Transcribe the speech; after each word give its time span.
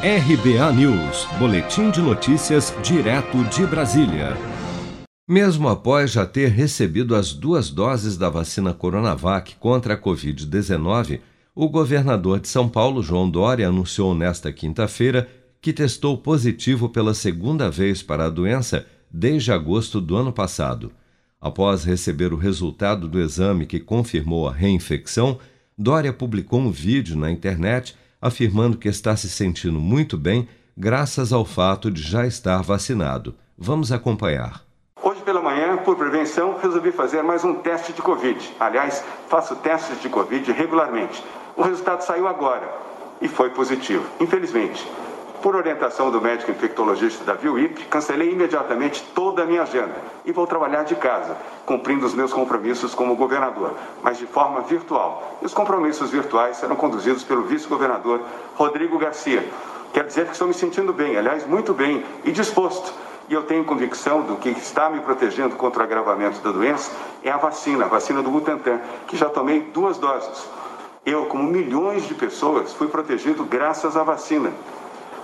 RBA 0.00 0.72
News, 0.74 1.26
Boletim 1.40 1.90
de 1.90 2.00
Notícias, 2.00 2.72
direto 2.84 3.42
de 3.46 3.66
Brasília. 3.66 4.36
Mesmo 5.28 5.68
após 5.68 6.12
já 6.12 6.24
ter 6.24 6.50
recebido 6.50 7.16
as 7.16 7.32
duas 7.32 7.68
doses 7.68 8.16
da 8.16 8.28
vacina 8.28 8.72
Coronavac 8.72 9.56
contra 9.56 9.94
a 9.94 10.00
Covid-19, 10.00 11.18
o 11.52 11.68
governador 11.68 12.38
de 12.38 12.46
São 12.46 12.68
Paulo, 12.68 13.02
João 13.02 13.28
Dória, 13.28 13.66
anunciou 13.66 14.14
nesta 14.14 14.52
quinta-feira 14.52 15.28
que 15.60 15.72
testou 15.72 16.16
positivo 16.16 16.88
pela 16.88 17.12
segunda 17.12 17.68
vez 17.68 18.00
para 18.00 18.26
a 18.26 18.30
doença 18.30 18.86
desde 19.10 19.50
agosto 19.50 20.00
do 20.00 20.14
ano 20.14 20.32
passado. 20.32 20.92
Após 21.40 21.82
receber 21.82 22.32
o 22.32 22.36
resultado 22.36 23.08
do 23.08 23.20
exame 23.20 23.66
que 23.66 23.80
confirmou 23.80 24.48
a 24.48 24.52
reinfecção, 24.52 25.40
Dória 25.76 26.12
publicou 26.12 26.60
um 26.60 26.70
vídeo 26.70 27.16
na 27.16 27.32
internet 27.32 27.96
afirmando 28.20 28.76
que 28.76 28.88
está 28.88 29.16
se 29.16 29.28
sentindo 29.28 29.78
muito 29.80 30.16
bem 30.16 30.48
graças 30.76 31.32
ao 31.32 31.44
fato 31.44 31.90
de 31.90 32.02
já 32.02 32.26
estar 32.26 32.62
vacinado. 32.62 33.34
Vamos 33.56 33.90
acompanhar. 33.90 34.62
Hoje 35.02 35.20
pela 35.22 35.40
manhã, 35.40 35.76
por 35.78 35.96
prevenção, 35.96 36.56
resolvi 36.60 36.92
fazer 36.92 37.22
mais 37.22 37.44
um 37.44 37.54
teste 37.54 37.92
de 37.92 38.02
Covid. 38.02 38.38
Aliás, 38.60 39.04
faço 39.28 39.56
testes 39.56 40.00
de 40.00 40.08
Covid 40.08 40.52
regularmente. 40.52 41.22
O 41.56 41.62
resultado 41.62 42.02
saiu 42.02 42.28
agora 42.28 42.68
e 43.20 43.28
foi 43.28 43.50
positivo, 43.50 44.06
infelizmente. 44.20 44.86
Por 45.42 45.54
orientação 45.54 46.10
do 46.10 46.20
médico 46.20 46.50
infectologista 46.50 47.24
da 47.24 47.34
VIUIP, 47.34 47.84
cancelei 47.84 48.32
imediatamente 48.32 49.02
toda 49.14 49.42
a 49.42 49.46
minha 49.46 49.62
agenda 49.62 49.94
e 50.24 50.32
vou 50.32 50.46
trabalhar 50.48 50.82
de 50.82 50.96
casa, 50.96 51.36
cumprindo 51.64 52.04
os 52.04 52.12
meus 52.12 52.32
compromissos 52.32 52.92
como 52.92 53.14
governador, 53.14 53.74
mas 54.02 54.18
de 54.18 54.26
forma 54.26 54.62
virtual. 54.62 55.38
E 55.40 55.46
os 55.46 55.54
compromissos 55.54 56.10
virtuais 56.10 56.56
serão 56.56 56.74
conduzidos 56.74 57.22
pelo 57.22 57.42
vice-governador 57.42 58.20
Rodrigo 58.56 58.98
Garcia. 58.98 59.48
Quero 59.92 60.08
dizer 60.08 60.26
que 60.26 60.32
estou 60.32 60.48
me 60.48 60.54
sentindo 60.54 60.92
bem, 60.92 61.16
aliás, 61.16 61.46
muito 61.46 61.72
bem 61.72 62.04
e 62.24 62.32
disposto. 62.32 62.92
E 63.28 63.34
eu 63.34 63.42
tenho 63.42 63.64
convicção 63.64 64.22
do 64.22 64.36
que 64.36 64.48
está 64.48 64.90
me 64.90 65.00
protegendo 65.00 65.54
contra 65.54 65.82
o 65.82 65.84
agravamento 65.84 66.40
da 66.40 66.50
doença 66.50 66.90
é 67.22 67.30
a 67.30 67.36
vacina, 67.36 67.84
a 67.84 67.88
vacina 67.88 68.22
do 68.22 68.30
Butantan, 68.30 68.80
que 69.06 69.16
já 69.16 69.28
tomei 69.28 69.60
duas 69.60 69.98
doses. 69.98 70.48
Eu, 71.04 71.26
como 71.26 71.44
milhões 71.44 72.06
de 72.06 72.14
pessoas, 72.14 72.72
fui 72.72 72.88
protegido 72.88 73.44
graças 73.44 73.96
à 73.96 74.02
vacina. 74.02 74.52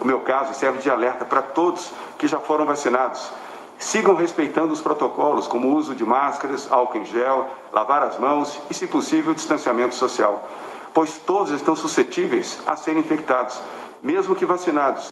O 0.00 0.05
meu 0.05 0.20
caso 0.20 0.55
serve 0.55 0.78
de 0.81 0.91
alerta 0.91 1.25
para 1.25 1.42
todos 1.42 1.91
que 2.19 2.28
já 2.28 2.39
foram 2.41 2.67
vacinados. 2.67 3.31
Sigam 3.78 4.14
respeitando 4.14 4.73
os 4.73 4.81
protocolos, 4.81 5.47
como 5.47 5.69
o 5.69 5.77
uso 5.77 5.95
de 5.95 6.05
máscaras, 6.05 6.70
álcool 6.70 6.98
em 6.98 7.05
gel, 7.05 7.51
lavar 7.73 8.03
as 8.03 8.19
mãos 8.19 8.59
e, 8.70 8.75
se 8.75 8.86
possível, 8.86 9.34
distanciamento 9.34 9.95
social, 9.95 10.48
pois 10.92 11.19
todos 11.19 11.53
estão 11.53 11.75
suscetíveis 11.75 12.59
a 12.67 12.77
serem 12.77 13.01
infectados, 13.01 13.61
mesmo 14.03 14.34
que 14.34 14.47
vacinados. 14.47 15.09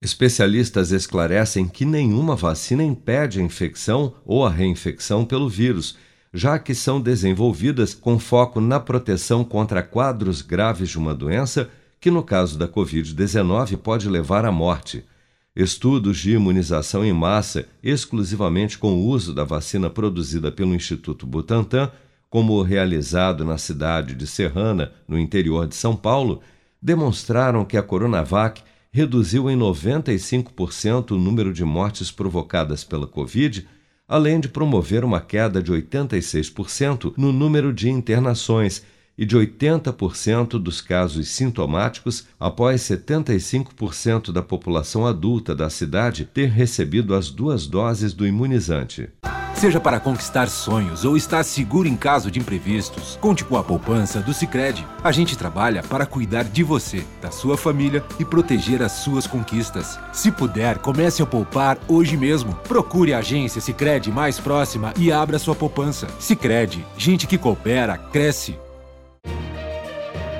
Especialistas 0.00 0.90
esclarecem 0.90 1.68
que 1.68 1.84
nenhuma 1.84 2.34
vacina 2.34 2.82
impede 2.82 3.40
a 3.40 3.42
infecção 3.42 4.14
ou 4.26 4.44
a 4.44 4.50
reinfecção 4.50 5.24
pelo 5.24 5.48
vírus, 5.48 5.96
já 6.34 6.58
que 6.58 6.74
são 6.74 7.00
desenvolvidas 7.00 7.94
com 7.94 8.18
foco 8.18 8.60
na 8.60 8.80
proteção 8.80 9.44
contra 9.44 9.82
quadros 9.82 10.42
graves 10.42 10.88
de 10.88 10.98
uma 10.98 11.14
doença 11.14 11.70
que 12.02 12.10
no 12.10 12.24
caso 12.24 12.58
da 12.58 12.66
Covid-19 12.66 13.76
pode 13.76 14.08
levar 14.08 14.44
à 14.44 14.50
morte. 14.50 15.04
Estudos 15.54 16.18
de 16.18 16.32
imunização 16.32 17.04
em 17.04 17.12
massa, 17.12 17.68
exclusivamente 17.80 18.76
com 18.76 18.94
o 18.94 19.06
uso 19.06 19.32
da 19.32 19.44
vacina 19.44 19.88
produzida 19.88 20.50
pelo 20.50 20.74
Instituto 20.74 21.24
Butantan, 21.24 21.92
como 22.28 22.54
o 22.54 22.62
realizado 22.62 23.44
na 23.44 23.56
cidade 23.56 24.16
de 24.16 24.26
Serrana, 24.26 24.90
no 25.06 25.16
interior 25.16 25.68
de 25.68 25.76
São 25.76 25.94
Paulo, 25.94 26.40
demonstraram 26.82 27.64
que 27.64 27.76
a 27.76 27.82
Coronavac 27.84 28.62
reduziu 28.90 29.48
em 29.48 29.56
95% 29.56 31.12
o 31.12 31.18
número 31.18 31.52
de 31.52 31.64
mortes 31.64 32.10
provocadas 32.10 32.82
pela 32.82 33.06
Covid, 33.06 33.64
além 34.08 34.40
de 34.40 34.48
promover 34.48 35.04
uma 35.04 35.20
queda 35.20 35.62
de 35.62 35.70
86% 35.70 37.14
no 37.16 37.32
número 37.32 37.72
de 37.72 37.88
internações 37.88 38.82
e 39.16 39.24
de 39.24 39.36
80% 39.36 40.58
dos 40.58 40.80
casos 40.80 41.28
sintomáticos 41.28 42.26
após 42.38 42.80
75% 42.82 44.32
da 44.32 44.42
população 44.42 45.06
adulta 45.06 45.54
da 45.54 45.68
cidade 45.68 46.24
ter 46.24 46.48
recebido 46.48 47.14
as 47.14 47.30
duas 47.30 47.66
doses 47.66 48.12
do 48.12 48.26
imunizante. 48.26 49.08
Seja 49.62 49.78
para 49.78 50.00
conquistar 50.00 50.48
sonhos 50.48 51.04
ou 51.04 51.16
estar 51.16 51.44
seguro 51.44 51.86
em 51.86 51.94
caso 51.94 52.32
de 52.32 52.40
imprevistos, 52.40 53.16
conte 53.20 53.44
com 53.44 53.56
a 53.56 53.62
poupança 53.62 54.18
do 54.18 54.34
Sicredi. 54.34 54.84
A 55.04 55.12
gente 55.12 55.38
trabalha 55.38 55.84
para 55.84 56.04
cuidar 56.04 56.42
de 56.42 56.64
você, 56.64 57.04
da 57.20 57.30
sua 57.30 57.56
família 57.56 58.04
e 58.18 58.24
proteger 58.24 58.82
as 58.82 58.90
suas 58.90 59.24
conquistas. 59.24 60.00
Se 60.12 60.32
puder, 60.32 60.78
comece 60.78 61.22
a 61.22 61.26
poupar 61.26 61.78
hoje 61.86 62.16
mesmo. 62.16 62.54
Procure 62.66 63.14
a 63.14 63.18
agência 63.18 63.60
Sicredi 63.60 64.10
mais 64.10 64.40
próxima 64.40 64.92
e 64.98 65.12
abra 65.12 65.38
sua 65.38 65.54
poupança. 65.54 66.08
Sicredi, 66.18 66.84
gente 66.98 67.28
que 67.28 67.38
coopera 67.38 67.96
cresce 67.96 68.56